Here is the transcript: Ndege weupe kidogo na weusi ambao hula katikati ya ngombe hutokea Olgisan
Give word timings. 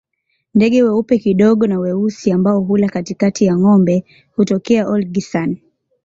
Ndege 0.55 0.83
weupe 0.83 1.17
kidogo 1.17 1.67
na 1.67 1.79
weusi 1.79 2.31
ambao 2.31 2.59
hula 2.59 2.89
katikati 2.89 3.45
ya 3.45 3.57
ngombe 3.57 4.03
hutokea 4.35 4.87
Olgisan 4.89 5.57